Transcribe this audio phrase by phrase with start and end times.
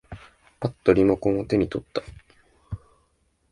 [0.59, 2.01] ぱっとリモコンを手に取った。